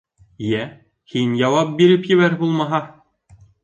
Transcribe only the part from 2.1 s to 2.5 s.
ебәр,